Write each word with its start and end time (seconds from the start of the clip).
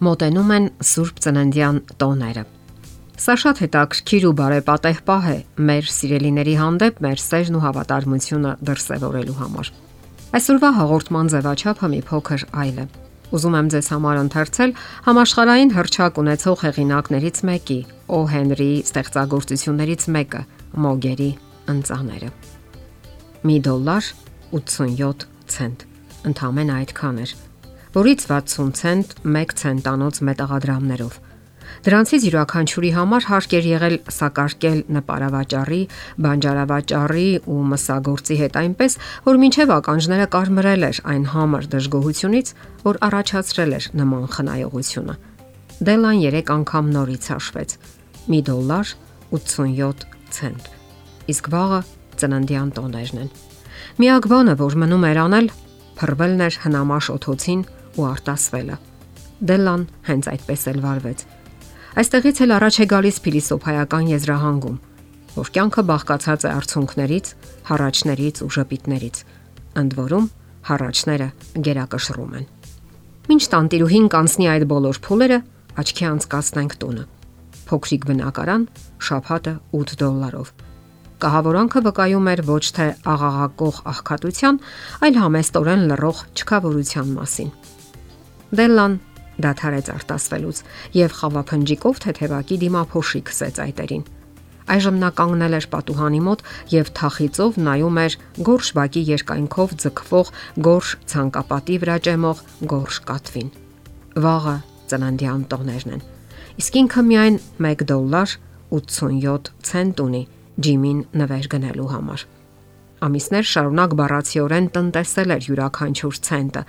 Մոտենում 0.00 0.52
են 0.54 0.66
Սուրբ 0.80 1.18
Ծննդյան 1.20 1.78
տոները։ 2.00 2.42
Սա 3.20 3.34
շատ 3.42 3.58
հետաքրքիր 3.60 4.22
ու 4.30 4.36
բարեպատեհ 4.38 5.00
պահ 5.10 5.26
է 5.28 5.34
մեր 5.68 5.90
սիրելիների 5.92 6.54
հանդեպ 6.56 7.02
մեր 7.04 7.20
սերն 7.20 7.58
ու 7.58 7.60
հավատարմությունը 7.64 8.52
դրսևորելու 8.70 9.34
համար։ 9.40 9.70
Այսօրվա 10.40 10.70
հաղորդման 10.78 11.28
ձևաչափը 11.34 11.90
մի 11.92 12.00
փոքր 12.08 12.46
այլ 12.64 12.80
է։ 12.80 12.86
Ուզում 13.36 13.58
եմ 13.60 13.68
ձեզ 13.76 13.90
համար 13.92 14.22
ընթերցել 14.22 14.72
համաշխարհային 15.10 15.74
հրճակ 15.76 16.22
ունեցող 16.24 16.64
հեղինակներից 16.64 17.42
մեկի՝ 17.50 17.78
Օ. 18.08 18.20
Հենրիի 18.32 18.80
ստեղծագործություններից 18.88 20.08
մեկը՝ 20.16 20.42
Մոգերի 20.80 21.30
ընծաները։ 21.76 22.32
Մի 23.44 23.60
դոլար 23.68 24.10
87 24.56 25.28
ցենտ։ 25.52 25.86
Ընդամենը 26.30 26.80
այդքան 26.80 27.24
էր 27.26 27.38
որից 27.90 28.20
60 28.30 28.70
ցենտ 28.78 29.14
1 29.26 29.52
ցենտանոց 29.58 30.18
մետաղադրամներով։ 30.28 31.14
Դրանցից 31.80 32.24
յուրաքանչյուրի 32.26 32.90
համար 32.94 33.26
հարկ 33.30 33.54
էր 33.56 33.66
եղել 33.70 33.96
սակարկել 34.14 34.78
նպարավաճառի, 34.94 35.80
բանջարավաճառի 36.26 37.28
ու 37.50 37.58
մսագործի 37.70 38.36
հետ 38.40 38.58
այնպես, 38.60 38.96
որ 39.26 39.40
մինչև 39.42 39.72
ականջները 39.78 40.26
կարմրել 40.34 40.86
էր 40.90 41.00
այն 41.14 41.24
համր 41.34 41.68
դժգոհությունից, 41.74 42.52
որ 42.84 43.00
առաջացրել 43.10 43.72
էր 43.80 43.88
նման 44.00 44.24
խնայողությունը։ 44.34 45.14
Դելան 45.80 46.22
3 46.28 46.54
անգամ 46.60 46.92
նորից 46.94 47.24
հաշվեց՝ 47.32 47.70
մի 48.30 48.40
դոլար 48.50 48.94
87 49.34 50.06
ցենտ։ 50.36 50.64
Իսկ 51.32 51.44
վաղը 51.54 51.80
ծննդյան 52.20 52.70
տոներն 52.76 53.20
են։ 53.24 53.30
Միակ 54.00 54.24
բանը, 54.30 54.54
որ 54.60 54.74
մնում 54.84 55.04
էր 55.10 55.18
անել, 55.24 55.46
փռվելն 56.00 56.42
էր 56.46 56.58
հնամաշ 56.64 57.06
օթոցին 57.16 57.62
ու 57.98 58.06
արտասվելը։ 58.10 58.76
Դելան 59.50 59.82
հենց 60.10 60.30
այդպես 60.34 60.64
էլ 60.70 60.80
վարվեց։ 60.84 61.24
Այստեղից 62.00 62.40
էլ 62.44 62.54
առաջ 62.60 62.76
է 62.80 62.86
գալիս 62.90 63.16
փիլիսոփայական 63.24 64.10
եզրահանգում, 64.10 64.76
որ 65.34 65.50
կյանքը 65.56 65.82
բաղկացած 65.90 66.44
է 66.46 66.50
արցունքներից, 66.50 67.26
հառաչներից 67.70 68.42
ու 68.46 68.50
ժպիտներից։ 68.56 69.16
Ընդ 69.80 69.96
որում, 70.00 70.26
հառաչները 70.70 71.28
գերակշռում 71.66 72.34
են։ 72.40 72.46
Մինչ 73.30 73.44
տանտիրուհին 73.54 74.06
կանցնի 74.10 74.46
այդ 74.50 74.64
բոլոր 74.70 75.00
փուլերը, 75.06 75.38
աչքի 75.80 76.06
անցկացնենք 76.10 76.72
տունը։ 76.82 77.04
Փոքրիկ 77.70 78.06
բնակարան, 78.10 78.64
շափատը 79.06 79.54
8 79.80 79.94
դոլարով։ 80.00 80.48
Կահավորանքը 81.20 81.80
վկայում 81.84 82.28
էր 82.32 82.42
ոչ 82.48 82.64
թե 82.76 82.86
աղաղակող 83.12 83.80
աղքատության, 83.92 84.60
այլ 85.06 85.18
համեստորեն 85.20 85.82
լռող 85.90 86.22
չքավորության 86.32 87.12
մասին։ 87.20 87.50
Դելլան 88.50 88.96
դադարեց 89.40 89.90
արտասվելուց 89.94 90.62
եւ 90.96 91.12
խավափնջիկով 91.20 92.00
թեթևակի 92.04 92.56
դիմափոշի 92.64 93.20
քսեց 93.30 93.60
այտերին։ 93.64 94.02
Այժմ 94.70 94.98
նա 95.02 95.10
կանգնել 95.18 95.54
էր 95.58 95.66
պատուհանի 95.70 96.20
մոտ 96.26 96.42
եւ 96.70 96.90
թախիծով 96.98 97.56
նայում 97.66 97.96
էր 98.04 98.16
գորշ 98.48 98.68
բակի 98.78 99.02
երկայնքով 99.10 99.72
ձգվող 99.82 100.32
գորշ 100.66 100.90
ցանկապատի 101.10 101.78
վրա 101.84 101.96
ջեմող 102.06 102.42
գորշ 102.70 102.98
կատվին։ 103.10 103.48
Վաղը 104.26 104.56
ծննդյան 104.92 105.42
տոներն 105.50 105.94
են։ 105.96 106.04
Իսկ 106.60 106.78
ինքը 106.82 107.02
միայն 107.10 107.40
1 107.70 107.84
դոլար 107.90 108.36
87 108.78 109.50
ցենտ 109.70 110.04
ունի 110.06 110.22
Ջիմին 110.60 111.00
նվեր 111.16 111.46
գնելու 111.54 111.90
համար։ 111.90 112.24
Ամիսներ 113.06 113.46
շարունակ 113.50 113.92
բառացիորեն 113.96 114.66
տնտեսել 114.76 115.34
էր 115.34 115.46
յուրաքանչյուր 115.50 116.18
ցենտը 116.26 116.62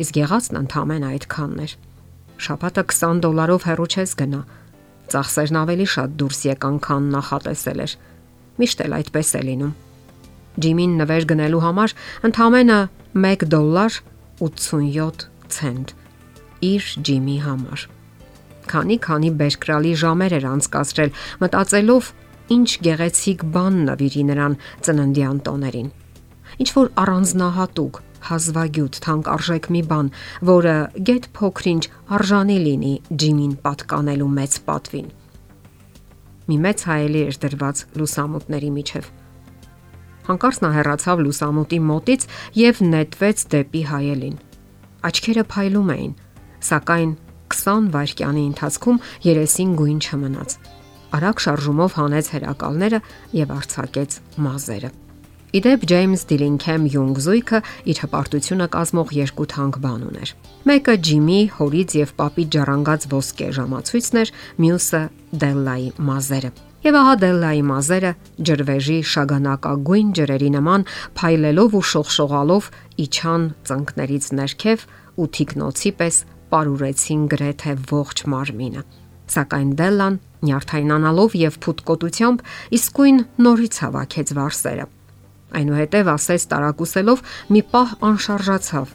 իսկ 0.00 0.18
եղածն 0.22 0.58
ընդհանրեն 0.62 1.06
այդքանն 1.08 1.62
էր։ 1.62 1.72
Շաբաթը 2.42 2.84
20 2.92 3.22
դոլարով 3.22 3.66
հեռու 3.68 3.88
չես 3.92 4.14
գնա։ 4.22 4.42
Ծախսերն 5.12 5.58
ավելի 5.62 5.86
շատ 5.92 6.14
դուրս 6.22 6.40
եկան, 6.48 6.76
քան 6.86 7.08
նախատեսել 7.12 7.82
էր։ 7.84 7.96
Միշտ 8.62 8.84
էլ 8.86 8.94
այդպես 8.98 9.32
է 9.32 9.42
լինում։ 9.48 9.72
Ջիմին 10.62 10.94
նվեր 11.00 11.26
գնելու 11.32 11.62
համար 11.64 11.94
ընդամենը 12.28 12.78
1 13.22 13.44
դոլար 13.52 13.98
87 14.42 15.26
ցենտ 15.52 15.94
իր 16.68 16.88
Ջիմի 17.08 17.38
համար։ 17.46 17.86
Քանի-քանի 18.72 19.30
բերկրալի 19.40 19.92
ժամեր 20.02 20.36
էր 20.38 20.46
անցկացրել 20.52 21.16
մտածելով 21.42 22.10
ինչ 22.56 22.68
գեղեցիկ 22.86 23.44
բան 23.56 23.80
նվիրի 23.88 24.24
նրան 24.28 24.56
ծննդյան 24.86 25.42
տոներին։ 25.48 25.88
Ինչ 26.62 26.70
որ 26.76 26.90
առանձնահատուկ 27.02 28.00
հազվագյուտ 28.28 28.98
թանկ 29.06 29.30
արժեք 29.32 29.66
մի 29.74 29.82
բան, 29.90 30.10
որը 30.50 30.76
գետ 31.08 31.26
փոքրինչ 31.38 31.82
արժանի 32.18 32.58
լինի 32.66 32.92
Ջիմին 33.22 33.56
պատկանելու 33.66 34.30
մեծ 34.38 34.58
պատվին։ 34.68 35.08
Մի 36.52 36.56
մեծ 36.66 36.84
հայելի 36.90 37.20
էր 37.32 37.36
դրված 37.42 37.82
լուսամուտների 37.98 38.70
միջև։ 38.76 39.10
Հանկարծ 40.22 40.58
նա 40.62 40.70
հեռացավ 40.76 41.22
լուսամուտի 41.26 41.78
մոտից 41.82 42.26
եւ 42.62 42.82
նետվեց 42.92 43.44
դեպի 43.52 43.82
հայելին։ 43.90 44.36
Աչքերը 45.02 45.44
փայլում 45.52 45.92
էին, 45.96 46.12
սակայն 46.62 47.12
20 47.52 47.88
վայրկյանի 47.96 48.44
ընթացքում 48.52 49.02
երեսին 49.26 49.74
գույն 49.82 50.00
չմնաց։ 50.06 50.56
Արագ 51.12 51.42
շարժումով 51.44 51.96
հանեց 51.98 52.32
հերակալները 52.32 53.00
եւ 53.42 53.56
արցակեց 53.58 54.20
մազերը։ 54.46 54.92
Իդեպ 55.52 55.82
Ջեյմս 55.84 56.22
Դիլինքեմ 56.30 56.84
Յունգ 56.88 57.18
զույգը 57.20 57.58
իր 57.92 57.98
հպարտությունը 58.02 58.66
կազմող 58.72 59.10
երկու 59.12 59.44
թանկ 59.52 59.74
բան 59.82 60.04
ուներ։ 60.08 60.30
Մեկը 60.70 60.94
Ջիմի 61.08 61.40
հորից 61.58 61.96
եւ 61.98 62.14
պապի 62.20 62.44
ջառանգած 62.54 63.04
ոսկե 63.12 63.48
ժամացույցն 63.58 64.20
էր, 64.22 64.32
մյուսը 64.64 65.00
Դելլայի 65.42 65.90
մազերը։ 66.08 66.50
Եվ 66.88 66.96
ահա 67.02 67.12
Դելլայի 67.24 67.60
մազերը 67.68 68.12
ջրվեժի 68.48 68.96
շագանակագույն 69.12 70.14
ջրերի 70.16 70.50
նման 70.56 70.86
փայլելով 71.20 71.76
ու 71.76 71.84
շողշողալով 71.92 72.70
իջան 73.04 73.46
ծնկներից 73.68 74.30
ներքև 74.40 74.86
ու 75.20 75.28
թիկնոցի 75.36 75.94
պես 76.00 76.22
պարուրեցին 76.48 77.28
գրեթե 77.36 77.76
ողջ 77.92 78.24
մարմինը։ 78.32 78.88
Սակայն 79.36 79.70
Դելլան 79.82 80.18
նյարդայնանալով 80.48 81.38
եւ 81.44 81.60
փութկոտությամբ 81.68 82.42
իսկույն 82.80 83.22
նորից 83.46 83.80
հավաքեց 83.84 84.36
վարսերը 84.40 84.90
Այնուհետև 85.52 86.10
ասես 86.12 86.46
տարակուսելով 86.52 87.22
մի 87.52 87.62
պահ 87.72 87.94
անշարժացավ 88.08 88.92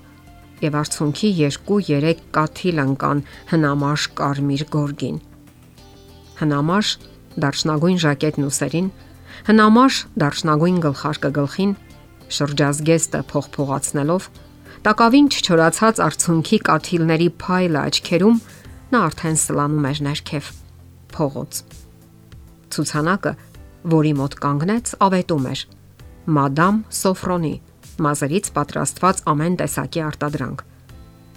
եւ 0.63 0.78
արցունքի 0.81 1.29
2-3 1.38 2.23
կաթիլ 2.34 2.81
անկան 2.84 3.19
հնամաշ 3.51 4.06
կարմիր 4.18 4.63
գորգին։ 4.73 5.19
Հնամաշ 6.41 6.88
դարչնագույն 7.44 8.00
ժակետն 8.03 8.47
ուսերին, 8.47 8.88
հնամաշ 9.47 10.00
դարչնագույն 10.23 10.79
գլխարկը 10.88 11.31
գլխին, 11.38 11.73
շրջազգեստը 12.38 13.22
փողփողացնելով, 13.31 14.29
տակավին 14.88 15.28
չչորացած 15.38 16.01
արցունքի 16.07 16.57
կաթիլների 16.68 17.29
փայլը 17.44 17.79
աչքերում 17.88 18.41
նա 18.94 19.01
արդեն 19.07 19.38
սլանում 19.45 19.88
էր 19.91 20.01
ներքև 20.07 20.51
փողոց։ 21.13 21.62
Ցուցանակը, 22.74 23.34
որի 23.94 24.13
մոտ 24.18 24.38
կանգնեց, 24.44 24.94
ավետում 25.07 25.47
էր 25.53 25.62
Մադամ 26.28 26.80
Սոֆրոնի 26.92 27.54
մազերից 28.04 28.48
պատրաստված 28.52 29.20
ամեն 29.32 29.54
տեսակի 29.62 30.02
արտադրանք։ 30.04 30.64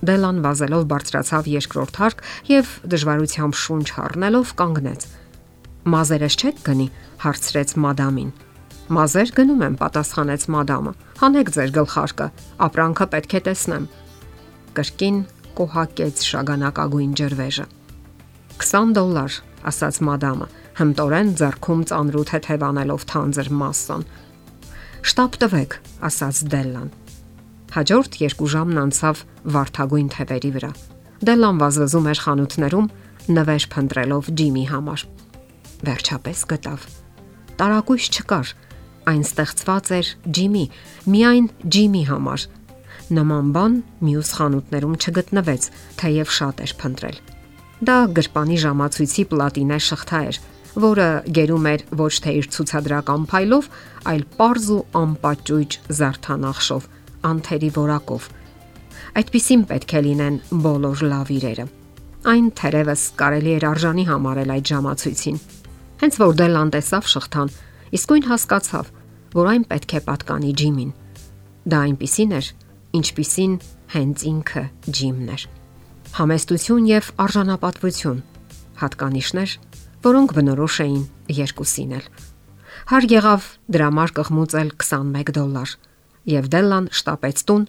Դելան 0.08 0.38
վազելով 0.42 0.86
բարձրացավ 0.90 1.50
երկրորդ 1.52 1.98
հարկ 2.00 2.22
եւ 2.50 2.72
դժվարությամբ 2.94 3.58
շունչ 3.60 3.86
առնելով 4.04 4.52
կանգնեց։ 4.58 5.04
Մազերս 5.94 6.36
չեք 6.40 6.58
գնի, 6.66 6.86
հարցրեց 7.22 7.74
մադամին։ 7.84 8.32
Մազեր 8.98 9.30
գնում 9.38 9.62
եմ, 9.68 9.76
պատասխանեց 9.78 10.46
մադամը։ 10.58 10.92
Հանեք 11.20 11.52
ձեր 11.54 11.70
գլխարկը, 11.78 12.26
ապրանքը 12.66 13.06
պետք 13.14 13.36
է 13.38 13.40
տեսնեմ։ 13.46 13.84
Կրկին 14.74 15.20
կոհակեց 15.60 16.24
շագանակագույն 16.30 17.12
ջրվեժը։ 17.20 17.66
20 18.58 18.96
դոլար, 18.98 19.38
ասաց 19.70 20.00
մադամը, 20.10 20.50
հմտորեն 20.80 21.30
ձեռքում 21.38 21.86
ծանրութ 21.90 22.34
թեթևանելով 22.34 23.06
թանձր 23.14 23.52
մասսան։ 23.60 24.04
Շտապ 25.00 25.36
տվեք, 25.40 25.74
ասաց 26.04 26.38
Դելլան։ 26.52 26.88
Հաջորդ 27.72 28.16
երկու 28.20 28.48
ժամն 28.52 28.80
անցավ 28.82 29.20
վարթագույն 29.54 30.08
թևերի 30.12 30.50
վրա։ 30.56 30.70
Դելլան 31.24 31.60
վազվզում 31.62 32.08
էր 32.10 32.20
խանութներում, 32.24 32.88
նվեր 33.36 33.66
փնտրելով 33.72 34.28
Ջիմի 34.40 34.64
համար։ 34.70 35.04
Վերջապես 35.88 36.42
գտավ։ 36.52 36.84
Տարակույս 37.60 38.10
չկար, 38.20 38.52
այն 39.08 39.22
ստեղծված 39.24 39.90
էր 39.96 40.12
Ջիմի, 40.36 40.64
միայն 41.16 41.46
Ջիմի 41.64 42.04
համար։ 42.10 42.46
Նման 43.16 43.46
բան 43.56 43.74
մյուս 44.04 44.28
խանութներում 44.36 44.96
չգտնվեց, 45.00 45.62
թեև 46.00 46.34
շատ 46.36 46.64
էր 46.66 46.74
փնտրել։ 46.80 47.16
Դա 47.88 47.96
գրպանի 48.20 48.56
ժամացույցի 48.60 49.24
պլատինե 49.32 49.78
շղթա 49.80 50.20
էր, 50.28 50.36
որը 50.78 51.08
գերում 51.36 51.66
էր 51.70 51.82
ոչ 51.98 52.12
թե 52.24 52.34
իր 52.40 52.48
ցուցադրական 52.54 53.24
փայլով, 53.30 53.68
այլ 54.10 54.22
པարզ 54.34 54.66
ու 54.74 54.82
անպաճույճ 55.00 55.76
զարթանախշով, 55.98 56.86
անթերի 57.30 57.70
որակով։ 57.76 58.28
Այդպիսին 59.20 59.62
պետք 59.70 59.94
է 59.98 60.02
լինեն 60.06 60.36
բոլոր 60.64 61.02
լավ 61.10 61.32
իրերը։ 61.40 61.66
Այն 62.30 62.46
թերևս 62.60 63.02
կարելի 63.20 63.52
էր 63.56 63.66
արժանի 63.70 64.04
համարել 64.10 64.50
այդ 64.54 64.70
ժամացույցին։ 64.70 65.38
Հենց 66.00 66.18
որ 66.20 66.34
Դելան 66.40 66.72
տեսավ 66.74 67.06
շղթան, 67.10 67.52
իսկույն 67.96 68.26
հասկացավ, 68.30 68.90
որ 69.34 69.50
այն 69.50 69.64
պետք 69.70 69.94
է 69.96 70.00
պատկանի 70.06 70.52
Ջիմին։ 70.60 70.92
Դա 71.70 71.80
այնպիսին 71.90 72.34
էր, 72.38 72.46
ինչպիսին 73.00 73.54
հենց 73.94 74.24
ինքը 74.30 74.64
Ջիմն 75.00 75.32
էր։ 75.34 75.42
Համեստություն 76.20 76.86
եւ 76.90 77.10
արժանապատվություն 77.24 78.22
հատկանիշներ, 78.80 79.50
որոնք 80.04 80.32
բնորոշ 80.36 80.76
էին 80.84 81.02
երկուսին 81.36 81.90
էլ։ 81.98 82.06
Հար 82.90 83.06
եղավ 83.10 83.48
դրամար 83.76 84.12
կղմուծել 84.16 84.70
21 84.80 85.32
դոլար, 85.36 85.74
եւ 86.30 86.48
Դելլան 86.54 86.88
շտապեց 87.00 87.42
տուն 87.50 87.66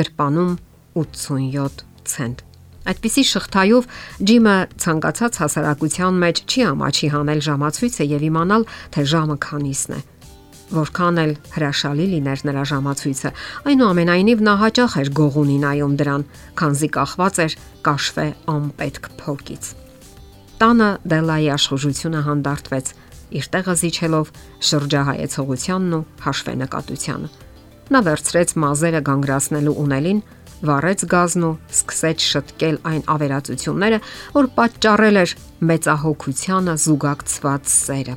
գրպանում 0.00 0.56
87 1.02 1.84
ցենտ։ 2.14 2.42
Այդպիսի 2.84 3.22
շղթայով 3.28 3.86
Ջիմը 4.28 4.56
ցանկացած 4.84 5.38
հասարակության 5.44 6.18
մեջ 6.24 6.40
չի 6.44 6.64
ամաչի 6.70 7.08
հանել 7.14 7.44
ժամացույցը 7.48 8.08
եւ 8.10 8.26
իմանալ, 8.28 8.66
թե 8.96 9.06
ժամը 9.14 9.38
քանիսն 9.44 9.96
է 9.96 10.00
որքան 10.74 11.20
էլ 11.22 11.32
հրաշալի 11.54 12.06
լիներ 12.14 12.44
նրա 12.48 12.64
ժամացույցը, 12.72 13.32
այնուամենայնիվ 13.68 14.44
նա 14.48 14.56
հաճախ 14.64 14.98
էր 15.04 15.12
գողունի 15.20 15.60
նայում 15.68 15.96
դրան, 16.00 16.26
քանզի 16.64 16.92
կախված 16.98 17.40
էր 17.46 17.56
կաշվե 17.84 18.28
անպետք 18.56 19.10
փորկից։ 19.20 19.83
Տանը 20.64 20.86
Դելայի 21.12 21.48
աշխուժությունը 21.52 22.20
հանդարտվեց, 22.24 22.86
իր 23.36 23.46
տեղը 23.52 23.72
զիջելով 23.80 24.30
շրջահայեցողությանն 24.64 25.96
ու 25.96 25.98
հաշվենկատությանը։ 26.24 27.28
Նա 27.92 28.00
վերցրեց 28.06 28.54
մազերը 28.64 29.02
գանգրասնելու 29.08 29.74
ունելին, 29.84 30.22
վառեց 30.64 31.04
գազն 31.12 31.44
ու 31.44 31.52
սկսեց 31.68 32.24
շտկել 32.30 32.80
այն 32.88 33.04
ավերածությունները, 33.12 34.00
որ 34.40 34.50
պատճառել 34.56 35.20
էր 35.20 35.36
մեծահոգությանը 35.68 36.76
զուգակցված 36.88 37.72
սերը։ 37.74 38.16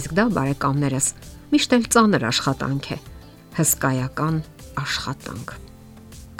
Իսկ 0.00 0.16
դա 0.16 0.24
բարեկամներս 0.40 1.06
միշտ 1.52 1.74
էլ 1.76 1.88
ծանր 1.92 2.28
աշխատանք 2.30 2.88
է, 2.88 2.98
հսկայական 3.60 4.44
աշխատանք։ 4.80 5.58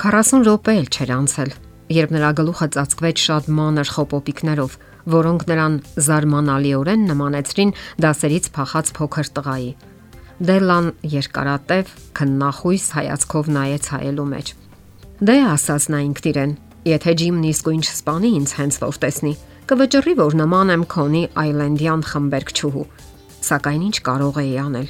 40 0.00 0.46
րոպե 0.48 0.80
էլ 0.80 0.88
չէր 0.88 1.12
անցել, 1.20 1.50
երբ 2.00 2.14
նրա 2.16 2.30
գլուխը 2.40 2.68
ծածկվեց 2.72 3.26
շատ 3.26 3.50
մանր 3.60 3.90
խոպոպիկներով, 4.00 4.76
որոնք 5.14 5.44
նրան 5.50 5.76
զարմանալիորեն 6.06 7.04
նմանեցրին 7.10 7.72
դասերից 8.04 8.48
փախած 8.56 8.92
փոքր 8.98 9.30
տղայի։ 9.38 9.70
Դելան 10.40 10.86
երկարատև 11.14 11.94
քննախույս 12.16 12.84
հայացքով 12.96 13.50
նայեց 13.56 13.88
հայելու 13.94 14.28
մեջ։ 14.30 14.52
Դե 15.20 15.36
ասաց 15.50 15.86
նա 15.92 15.98
ինքն 16.06 16.28
իրեն, 16.30 16.52
եթե 16.90 17.12
Ջիմն 17.20 17.44
իսկույն 17.50 17.82
չսպանի 17.84 18.30
ինձ 18.40 18.54
հենց 18.60 18.78
որ 18.80 18.98
տեսնի, 19.04 19.32
կվճռի 19.70 20.14
որ 20.20 20.36
նման 20.40 20.72
եմ 20.74 20.84
քոնի 20.94 21.22
այլենդյան 21.44 22.04
խմբերգչուհու։ 22.10 22.86
Սակայն 23.50 23.82
ինչ 23.90 23.96
կարող 24.08 24.40
էի 24.40 24.54
անել։ 24.64 24.88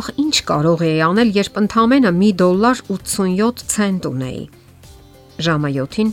Ախ 0.00 0.10
ինչ 0.20 0.34
կարող 0.50 0.82
էի 0.90 0.98
անել, 1.06 1.30
երբ 1.38 1.60
ընդամենը 1.60 2.10
1 2.10 2.34
դոլար 2.40 2.82
87 2.90 3.64
ցենտ 3.70 4.08
ունեի։ 4.10 4.42
Ժամը 5.46 5.70
7-ին 5.78 6.10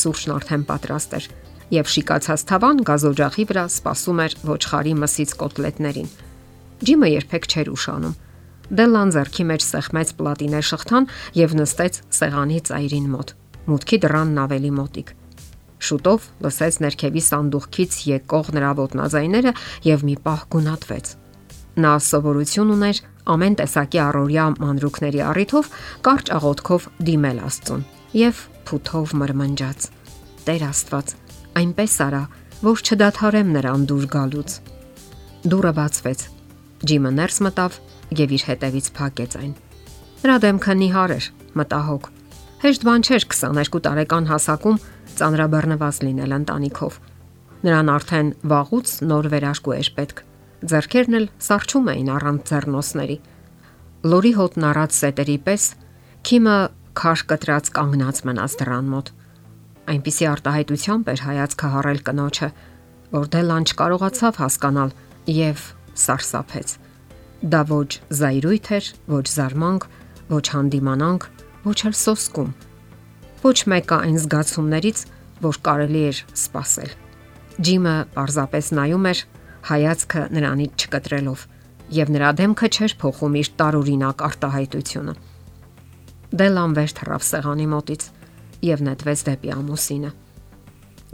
սուրճն 0.00 0.34
արդեն 0.36 0.64
պատրաստ 0.70 1.16
էր, 1.18 1.26
եւ 1.74 1.92
շիկացած 1.94 2.44
թավան 2.50 2.82
գազօջախի 2.88 3.44
վրա 3.50 3.64
սպասում 3.70 4.20
էր 4.24 4.34
ոչխարի 4.50 4.94
մսից 5.04 5.34
կոտլետներին։ 5.40 6.10
Ջիմը 6.80 7.08
երբեք 7.10 7.48
չէր 7.50 7.70
ուշանում։ 7.76 8.18
Դելան 8.70 9.10
зерքի 9.14 9.44
մեջ 9.50 9.64
սեղմեց 9.66 10.12
պլատինե 10.20 10.60
շղթան 10.70 11.08
եւ 11.40 11.54
նստեց 11.60 11.96
սեղանի 12.20 12.58
ծայրին 12.70 13.08
մոտ։ 13.14 13.32
Մուտքի 13.70 13.98
դրանն 14.04 14.42
ավելի 14.44 14.70
մոտիկ։ 14.80 15.08
Շուտով 15.80 16.26
լսեց 16.44 16.78
ներքևի 16.84 17.22
սանդուղքից 17.26 17.96
եկող 18.10 18.50
նրա 18.56 18.70
ոտնաձայները 18.80 19.52
եւ 19.86 20.04
մի 20.10 20.16
պահ 20.26 20.42
գունատվեց։ 20.54 21.12
Նա 21.80 21.92
սովորություն 22.04 22.72
ուներ 22.74 23.00
ամեն 23.34 23.56
տեսակի 23.60 24.00
առօրյա 24.04 24.44
մանրուքների 24.60 25.22
առիթով 25.30 25.70
կարճ 26.06 26.32
աղոթքով 26.36 26.88
դիմել 27.08 27.40
Աստծուն 27.46 27.84
եւ 28.20 28.42
փութով 28.70 29.14
մրմնջաց. 29.20 29.88
Տեր 30.50 30.64
Աստված, 30.70 31.14
այնպես 31.60 31.94
արա, 32.06 32.22
որ 32.60 32.82
չդադարեմ 32.86 33.50
նրան 33.56 33.84
դուր 33.90 34.06
գալուց։ 34.14 34.54
Դուրը 35.50 35.72
բացվեց։ 35.80 36.24
Ջիմը 36.90 37.12
ներս 37.18 37.36
մտավ 37.46 37.76
եւ 38.20 38.34
իր 38.36 38.46
հետևից 38.50 38.86
փակեց 39.00 39.36
այն։ 39.40 39.52
Նրա 40.20 40.36
դեմքը 40.44 40.74
նիհար 40.80 41.14
էր, 41.16 41.26
մտահոգ։ 41.60 42.08
Հեշտ 42.60 42.82
բան 42.90 43.04
չէր 43.08 43.24
22 43.34 43.84
տարեկան 43.86 44.26
հասակում 44.30 44.80
ծանրաբեռնված 45.20 46.00
լինել 46.06 46.34
ընտանիքով։ 46.40 46.98
Նրան 47.60 47.92
արդեն 47.94 48.28
վաղուց 48.50 48.92
նոր 49.10 49.30
վերաշկու 49.34 49.76
էր 49.80 49.88
պետք 49.96 50.24
Ձերքերն 50.60 51.16
էլ 51.16 51.26
սարճում 51.40 51.86
էին 51.88 52.08
առանց 52.12 52.50
ձեռնոսների։ 52.50 53.16
Լորի 54.12 54.32
հոտն 54.36 54.66
առած 54.70 54.96
սետերի 54.96 55.36
պես 55.46 55.64
Քիմը 56.28 56.56
քաշ 57.00 57.22
կտրած 57.30 57.70
կանգնած 57.76 58.20
մնաց 58.28 58.56
դրան 58.60 58.90
մոտ 58.92 59.06
այնպիսի 59.90 60.26
արտահայտությամբ 60.30 61.10
էր 61.10 61.22
հայացքը 61.26 61.70
հառել 61.74 62.00
կնոջը, 62.06 62.48
որ 63.10 63.28
Դելան 63.34 63.66
չկարողացավ 63.70 64.40
հասկանալ 64.40 64.90
եւ 65.34 65.64
սարսափեց։ 66.04 66.74
Դա 67.40 67.60
ոչ 67.70 67.90
զայրույթ 68.20 68.66
էր, 68.76 68.90
ոչ 69.10 69.26
զարմանք, 69.34 69.86
ոչ 70.30 70.44
հանդիմանանք, 70.54 71.22
ոչ 71.64 71.78
էլ 71.90 71.96
սոսկում։ 72.00 72.50
Ոչ 73.40 73.58
մեկը 73.72 73.96
այն 74.04 74.18
զգացումներից, 74.20 74.98
որ 75.40 75.56
կարելի 75.64 76.02
էր 76.10 76.18
սпасել։ 76.36 76.90
Ջիմը 77.60 77.96
պարզապես 78.14 78.66
նայում 78.76 79.08
էր 79.10 79.22
հայացքը 79.70 80.22
նրանից 80.36 80.84
չկտրելով 80.84 81.42
եւ 81.90 82.12
նրա 82.14 82.30
դեմքը 82.38 82.68
չէր 82.70 82.94
փոխում 83.00 83.36
իր 83.40 83.48
տարօրինակ 83.60 84.24
արտահայտությունը։ 84.28 85.14
Դելան 86.40 86.76
վեր 86.78 86.92
թռավ 87.00 87.24
սեղանի 87.26 87.66
մոտից 87.74 88.02
եւ 88.66 88.82
նետվեց 88.86 89.22
դեպի 89.28 89.52
ամուսինը։ 89.56 90.10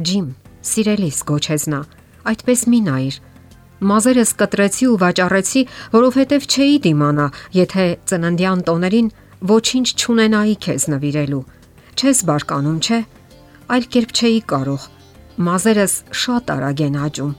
Ջիմ, 0.06 0.26
սիրելիս 0.70 1.20
գոչեց 1.31 1.66
նա, 1.72 1.81
այդպես 2.32 2.64
մի 2.72 2.81
նայր։ 2.87 3.20
Մազերս 3.87 4.31
կտրեցի 4.40 4.87
ու 4.88 4.98
վաճառեցի, 5.04 5.62
որովհետև 5.93 6.48
չէի 6.48 6.76
դիմանա, 6.87 7.26
եթե 7.60 7.87
ծննդյան 8.11 8.66
տոներին 8.70 9.12
ոչինչ 9.52 9.88
չունենայի 10.00 10.56
քեզ 10.66 10.90
նվիրելու։ 10.97 11.44
Չես 11.97 12.23
բարկանում, 12.30 12.78
չէ։ 12.87 13.00
Այլ 13.76 13.90
կերպ 13.97 14.14
չէի 14.16 14.40
կարող 14.52 14.92
Մազերս 15.37 15.94
շատ 16.16 16.50
արագ 16.54 16.78
են 16.87 16.94
աճում։ 17.06 17.32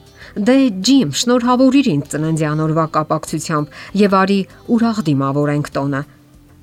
Դե 0.46 0.54
Ջիմ, 0.86 1.08
շնորհավորիր 1.18 1.88
ինձ 1.92 2.12
ծննդյան 2.12 2.60
օրվա 2.62 2.84
կապակցությամբ 2.94 3.72
եւ 3.98 4.14
արի 4.18 4.36
ուրախ 4.74 5.00
դիմավորենք 5.08 5.70
տոնը։ 5.74 6.02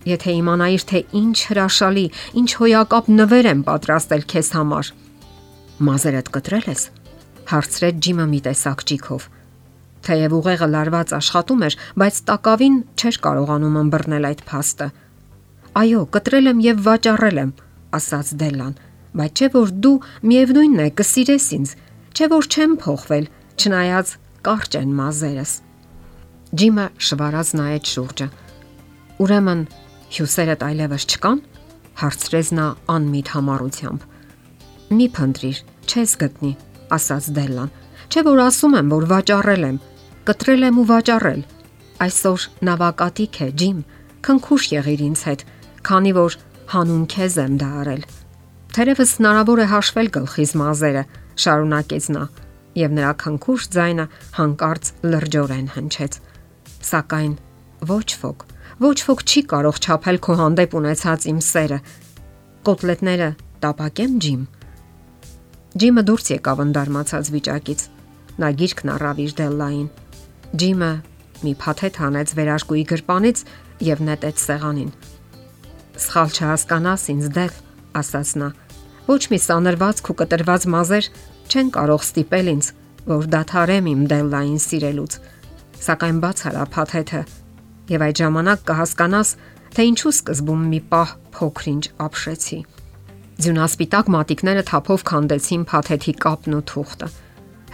Եթե 0.06 0.36
իմանայիր 0.40 0.84
թե 0.92 1.02
ինչ 1.20 1.38
հրաշալի, 1.50 2.06
ինչ 2.42 2.50
հոյակապ 2.62 3.10
նվեր 3.20 3.50
եմ 3.52 3.62
պատրաստել 3.70 4.26
քեզ 4.34 4.50
համար։ 4.56 4.92
Մազերդ 5.86 6.32
կտրել 6.36 6.68
ես։ 6.72 6.84
Հարցրեց 7.52 8.02
Ջիմը 8.06 8.26
մի 8.32 8.40
տեսակ 8.46 8.84
ճիքով։ 8.92 9.30
Թեև 10.06 10.36
ուղեղը 10.38 10.68
լարված 10.76 11.14
աշխատում 11.18 11.64
էր, 11.66 11.78
բայց 12.02 12.16
տակավին 12.30 12.76
չէր 12.96 13.16
կարողանում 13.26 13.80
ըմբռնել 13.82 14.28
այդ 14.30 14.42
փաստը։ 14.50 14.90
Այո, 15.82 16.02
կտրել 16.16 16.52
եմ 16.54 16.60
եւ 16.66 16.84
վաճառել 16.86 17.40
եմ, 17.46 17.56
ասաց 18.00 18.36
Դելան 18.46 18.76
բայց 19.16 19.40
չէ 19.40 19.48
որ 19.54 19.72
դու 19.84 19.98
միևնույնն 20.28 20.82
է 20.84 20.88
կսիրես 21.00 21.46
ինձ, 21.56 21.70
չէ 22.16 22.28
որ 22.34 22.48
չեմ 22.52 22.74
փոխվել, 22.84 23.28
չնայած 23.56 24.12
կարճ 24.48 24.78
են 24.82 24.92
մազերս։ 25.00 25.52
Ջիմը 26.60 26.86
շվարած 27.08 27.52
նայեց 27.60 27.92
շուրջը։ 27.96 28.28
Ուրեմն 29.24 29.62
հյուսերդ 30.14 30.66
այլևս 30.66 31.06
չկան, 31.16 31.42
հարցրեց 32.02 32.52
նա 32.60 32.68
անմիտ 32.96 33.32
համառությամբ։ 33.36 34.06
Մի 34.96 35.08
փնտրիր, 35.16 35.60
չես 35.90 36.16
գտնի, 36.22 36.52
ասաց 36.96 37.30
Դելլան։ 37.36 37.74
Չէ 38.06 38.22
որ 38.26 38.42
ասում 38.46 38.76
եմ, 38.80 38.90
որ 38.96 39.06
վաճառել 39.12 39.64
եմ, 39.66 39.78
կտրել 40.30 40.66
եմ 40.70 40.80
ու 40.82 40.88
վաճառել։ 40.92 41.42
Այսօր 42.06 42.46
նավակատիք 42.70 43.40
է, 43.46 43.48
Ջիմ, 43.62 43.80
քնքուշ 44.26 44.64
եղիր 44.76 45.02
ինձ 45.06 45.22
հետ, 45.26 45.46
քանի 45.90 46.12
որ 46.16 46.38
հանուն 46.76 47.04
քեզ 47.14 47.36
եմ 47.46 47.58
դա 47.62 47.70
արել։ 47.82 48.06
Թերևս 48.76 49.12
հնարավոր 49.20 49.60
է 49.64 49.68
հաշվել 49.72 50.10
գլխից 50.16 50.52
մազերը, 50.60 51.04
շարունակեց 51.46 52.08
նա, 52.16 52.24
եւ 52.76 52.96
նրա 52.98 53.12
քնքուշ 53.22 53.68
ձայնը 53.76 54.06
հանկարծ 54.36 54.92
լրջորեն 55.14 55.70
հնչեց։ 55.76 56.18
Սակայն 56.90 57.34
ոչ 57.92 58.08
ոք, 58.26 58.46
ոչ 58.76 58.98
ոք 59.08 59.22
չի 59.24 59.42
կարող 59.52 59.78
չափել 59.80 60.18
քո 60.26 60.34
հանդեպ 60.36 60.74
ունեցած 60.76 61.26
իմ 61.32 61.38
սերը։ 61.48 61.78
Կոտլետները 62.68 63.30
տապակեմ 63.64 64.18
ջիմ։ 64.26 64.42
Ջիմը 65.80 66.04
դուրս 66.10 66.28
եկավ 66.34 66.64
ընդարմացած 66.66 67.30
վիճակից։ 67.36 67.86
Նա 68.44 68.50
գիրկն 68.60 68.92
առավ 68.96 69.22
իր 69.26 69.32
դելլային։ 69.40 69.88
Ջիմը 70.60 70.92
մի 71.46 71.54
փաթեթ 71.64 72.02
հանեց 72.04 72.36
վերարկուի 72.36 72.84
գրպանից 72.92 73.46
եւ 73.88 74.04
նետեց 74.10 74.44
սեղանին։ 74.44 74.92
Սխալ 75.96 76.36
չհասկանաս 76.36 77.08
ինձ 77.16 77.32
դել, 77.40 77.56
ասաց 77.96 78.36
նա 78.44 78.50
Ոչ 79.06 79.22
մի 79.32 79.38
սանրվածք 79.38 80.08
ու 80.12 80.18
կտրված 80.20 80.64
մազեր 80.76 81.10
չեն 81.48 81.68
կարող 81.76 82.06
ստիպել 82.10 82.48
ինձ, 82.56 82.70
որ 83.06 83.28
դադարեմ 83.36 83.90
իմ 83.94 84.06
Դելլային 84.12 84.62
սիրելուց։ 84.66 85.18
Սակայն 85.86 86.22
բաց 86.26 86.46
արա 86.50 86.64
փաթեթը 86.74 87.22
եւ 87.92 88.06
այդ 88.06 88.22
ժամանակ 88.22 88.64
կհասկանաս, 88.70 89.30
թե 89.76 89.86
ինչու 89.92 90.14
սկզբում 90.16 90.66
մի 90.72 90.80
պահ 90.92 91.14
փոքրինչ 91.36 91.84
ապշեցի։ 92.06 92.60
Ձյունասպիտակ 93.36 94.10
մատիկները 94.16 94.64
թափով 94.70 95.02
քանդեցին 95.10 95.64
փաթեթի 95.70 96.14
կապն 96.26 96.56
ու 96.56 96.66
թուղթը։ 96.72 97.10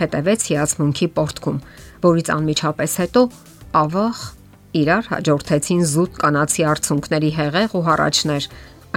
Հետևեց 0.02 0.46
հիացմունքի 0.52 1.08
պորտկում, 1.18 1.60
որից 2.06 2.32
անմիջապես 2.36 2.96
հետո 3.02 3.22
ավախ 3.82 4.22
իրար 4.82 5.12
հաջորդեցին 5.12 5.84
զուտ 5.92 6.18
կանացի 6.24 6.66
արցունքների 6.72 7.30
հեղեղ 7.38 7.76
ու 7.78 7.84
հառաչներ, 7.86 8.48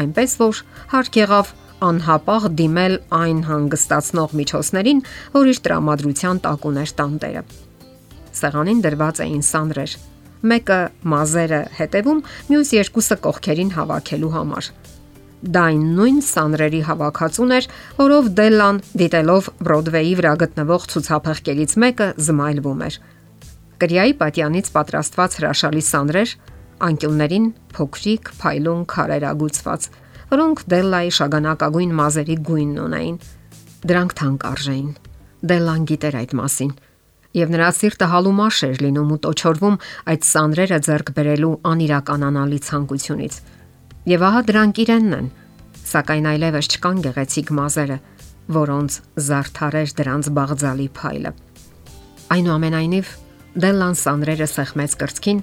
այնպես 0.00 0.36
որ 0.40 0.62
հարկ 0.94 1.20
եղավ 1.20 1.52
անհապաղ 1.84 2.48
դիմել 2.62 2.94
այն 3.18 3.40
հանգստացնող 3.50 4.34
միջոցներին, 4.40 5.04
որ 5.34 5.52
իր 5.52 5.62
տրամադրության 5.66 6.42
տակ 6.46 6.66
ուներ 6.70 6.96
տանտերը։ 7.02 7.44
Սեղանին 8.40 8.82
դրված 8.88 9.22
էին 9.26 9.44
սանրեր։ 9.50 9.96
Մեկը 10.44 10.78
մազերը 11.08 11.60
հետևում, 11.78 12.18
մյուս 12.50 12.70
երկուսը 12.74 13.16
կողքերին 13.24 13.70
հավաքելու 13.78 14.32
համար։ 14.34 14.66
Դա 15.54 15.62
այն 15.70 15.82
նույն 15.96 16.20
սանրերի 16.24 16.80
հավաքածուն 16.88 17.54
էր, 17.58 17.68
որով 18.00 18.28
Դելլան, 18.38 18.80
դիտելով 19.00 19.48
Բրոդվեի 19.64 20.12
վրա 20.20 20.32
գտնվող 20.44 20.86
ցուցափեղկերից 20.92 21.74
մեկը, 21.84 22.08
զմայլվում 22.28 22.84
էր։ 22.88 22.98
Կրիայի 23.84 24.14
պատյանից 24.20 24.70
պատրաստված 24.76 25.36
հրաշալի 25.40 25.84
սանրեր, 25.88 26.34
անկյուններին 26.88 27.46
փոքրիկ 27.76 28.32
փայլուն 28.40 28.82
քարեր 28.94 29.28
ագուցված, 29.32 29.90
որոնք 30.32 30.64
Դելլայի 30.74 31.14
շագանակագույն 31.18 31.94
մազերի 32.00 32.36
գույնն 32.48 32.80
ունեին։ 32.84 33.20
Դրանք 33.84 34.16
թանկ 34.20 34.48
արժեին։ 34.54 34.90
Դելլան 35.44 35.88
գիտեր 35.92 36.20
այդ 36.24 36.36
մասին 36.40 36.74
եւ 37.34 37.52
նրա 37.54 37.70
սիրտը 37.78 38.08
հալումաշ 38.14 38.58
էր 38.68 38.78
լինում 38.84 39.10
ու 39.14 39.20
տոչորվում 39.24 39.78
այդ 40.14 40.28
սանրերը 40.30 40.78
ձեռք 40.86 41.12
բերելու 41.16 41.54
անիրականանալի 41.72 42.60
ցանկությունից։ 42.68 43.34
Եվ 44.14 44.24
ահա 44.28 44.40
դրանք 44.50 44.80
իրենն 44.84 45.18
են, 45.18 45.28
սակայն 45.94 46.30
այլևս 46.34 46.70
չկան 46.74 47.02
գեղեցիկ 47.08 47.52
մազերը, 47.58 47.98
որոնց 48.54 48.96
զարթարեր 49.28 49.92
դրանց 49.98 50.32
բաղձալի 50.38 50.88
փայլը։ 50.94 51.34
Այնուամենայնիվ 52.34 53.12
Դելլան 53.54 53.94
սանրերը 53.94 54.46
սեղմեց 54.50 54.94
կրծքին 54.98 55.40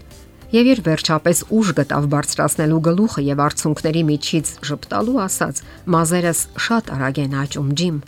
եւ 0.52 0.70
իր 0.72 0.80
վերջապես 0.84 1.42
ուժ 1.56 1.70
գտավ 1.78 2.08
բարձրացնելու 2.12 2.80
գլուխը 2.88 3.22
եւ 3.24 3.44
արցունքների 3.46 4.02
միջից 4.10 4.50
ճպտալու 4.68 5.22
ասաց. 5.26 5.62
«Մազերս 5.96 6.42
շատ 6.66 6.92
արագ 6.92 7.22
են 7.24 7.38
աճում, 7.40 7.70
Ջիմ»։ 7.80 8.02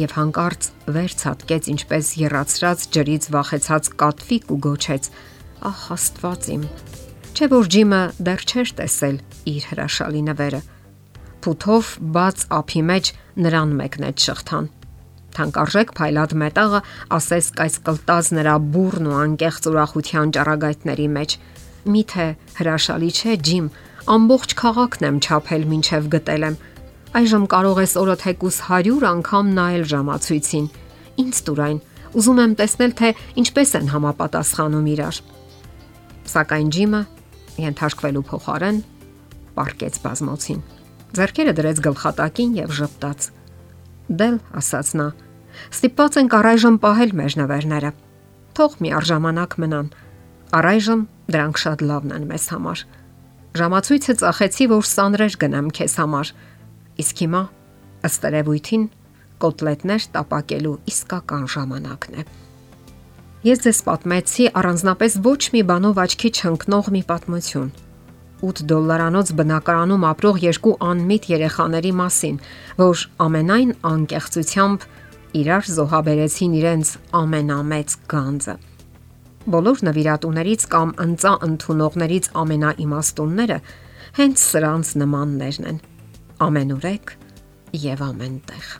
Եվ 0.00 0.14
հանկարծ 0.16 0.68
վերցածկեց 0.96 1.68
ինչպես 1.72 2.10
երացրած 2.22 2.84
ջրից 2.96 3.28
վախեցած 3.34 3.90
կատվիկ 4.02 4.52
ու 4.52 4.58
գոչեց. 4.66 5.08
«Ահ, 5.68 5.80
Աստված 5.96 6.48
իմ»։ 6.56 6.62
Չէ 7.32 7.46
որ 7.52 7.66
Ջիմը 7.72 8.02
դեռ 8.28 8.42
չէր 8.48 8.72
տեսել 8.82 9.16
իր 9.52 9.62
հրաշալի 9.72 10.22
նվերը։ 10.28 10.60
Փութով 11.42 11.90
բաց 12.16 12.46
ափի 12.58 12.82
մեջ 12.92 13.12
նրան 13.42 13.74
մեկնեց 13.82 14.26
շղթան 14.28 14.70
թանկարժեք 15.32 15.92
փայլած 15.96 16.32
մետաղը 16.42 16.80
ասես 17.16 17.46
կայսկլտած 17.56 18.26
նրա 18.36 18.56
բուրն 18.74 19.06
ու 19.08 19.14
անկեղծ 19.22 19.68
ուրախության 19.70 20.32
ճառագայթների 20.36 21.06
մեջ 21.16 21.36
Միթե 21.82 22.26
հրաշալի 22.60 23.08
չէ, 23.10 23.32
Ջիմ, 23.42 23.64
ամբողջ 24.14 24.52
քաղաքն 24.60 25.06
եմ 25.08 25.16
ճապել 25.26 25.64
ինչև 25.76 26.04
գտել 26.12 26.44
եմ։ 26.46 26.58
Այժմ 27.12 27.44
կարող 27.52 27.78
ես 27.82 27.94
օրը 28.00 28.14
թեկուս 28.22 28.58
100 28.68 29.02
անգամ 29.08 29.48
նայել 29.56 29.84
ժամացույցին։ 29.92 30.66
Ինչ 31.22 31.34
տուրայն, 31.48 31.78
ուզում 32.16 32.40
եմ 32.42 32.54
տեսնել, 32.60 32.92
թե 33.00 33.10
ինչպես 33.42 33.72
են 33.78 33.90
համապատասխանում 33.92 34.86
իրար։ 34.92 35.18
Սակայն 36.32 36.70
Ջիմը 36.72 37.02
ենթարկվելու 37.62 38.24
փոխարեն 38.32 38.78
պարկեց 39.56 39.98
բազմոցին։ 40.02 40.60
Ձերքերը 41.12 41.52
դրեց 41.60 41.82
գլխատակին 41.86 42.52
եւ 42.62 42.76
ժպտաց։ 42.80 43.26
Դել, 44.22 44.36
ասաց 44.62 44.92
նա, 45.02 45.08
ստիպված 45.72 46.20
ենք 46.22 46.36
առայժմ 46.40 46.76
պահել 46.82 47.12
մեր 47.20 47.36
նվերները։ 47.42 47.90
Թող 48.56 48.78
մի 48.80 48.94
արժամանակ 49.02 49.58
մնան։ 49.62 49.92
Առայժմ 50.52 51.02
Դրանք 51.32 51.60
շատ 51.62 51.82
լավն 51.86 52.14
են 52.16 52.24
մեզ 52.28 52.44
համար։ 52.52 52.80
Ժամացույցը 53.56 54.14
ծախեցի, 54.22 54.66
որ 54.72 54.86
սանրեր 54.88 55.36
գնամ 55.42 55.68
քեզ 55.76 55.94
համար։ 56.00 56.32
Իսկ 57.02 57.22
հիմա 57.24 57.42
ըստ 58.06 58.26
երևույթին 58.28 58.88
կոտլետներ 59.42 60.08
տապակելու 60.14 60.74
իսկական 60.92 61.46
ժամանակն 61.54 62.18
է։ 62.22 62.24
Ես 63.42 63.62
ձեզ 63.64 63.78
պատմեցի 63.88 64.44
առանձնապես 64.58 65.14
ոչ 65.26 65.40
մի 65.54 65.62
բանով 65.70 65.96
աչքի 66.02 66.30
չընկնող 66.38 66.90
մի 66.94 67.02
պատմություն։ 67.08 67.72
8 68.42 68.62
դոլարանոց 68.70 69.32
բնակարանում 69.38 70.04
ապրող 70.12 70.38
երկու 70.42 70.74
անմիտ 70.92 71.26
երեխաների 71.32 71.92
մասին, 71.98 72.38
որ 72.78 73.02
ամենայն 73.26 73.74
անկեղծությամբ 73.90 74.86
իրար 75.42 75.70
զոհաբերեցին 75.76 76.56
իրենց 76.62 76.92
ամենամեծ 77.22 77.96
գանձը։ 78.14 78.56
Բոլոր 79.52 79.86
նվիրատուներից 79.90 80.66
կամ 80.74 80.92
ընծա 81.06 81.32
ընդունողներից 81.50 82.28
ամենաիմաստունները 82.42 83.58
հենց 84.18 84.44
սրանց 84.52 84.92
նմաններն 85.02 85.70
են։ 85.72 85.80
Ամենուրեք 86.42 87.12
եւ 87.82 88.00
ամենտեղ։ 88.02 88.70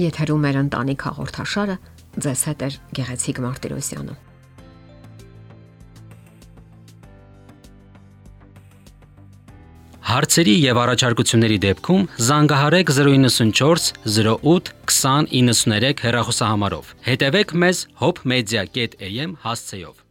Եթերում 0.00 0.46
է 0.48 0.50
ընտանիք 0.60 1.04
հաղորդաշարը, 1.06 1.76
ձեզ 2.24 2.42
հետ 2.50 2.64
է 2.66 2.70
Գեղեցիկ 2.98 3.40
Մարտիրոսյանը։ 3.44 4.16
Հարցերի 10.10 10.54
եւ 10.58 10.78
առաջարկությունների 10.82 11.58
դեպքում 11.62 12.06
զանգահարեք 12.26 12.92
094 12.98 13.92
08 14.10 14.74
2093 14.90 16.04
հեռախոսահամարով։ 16.08 16.92
Հետևեք 17.06 17.58
մեզ 17.62 17.86
hopmedia.am 18.02 19.38
հասցեով։ 19.46 20.09